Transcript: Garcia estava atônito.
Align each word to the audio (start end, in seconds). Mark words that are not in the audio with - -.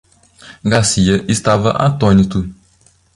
Garcia 0.65 1.23
estava 1.27 1.69
atônito. 1.85 2.51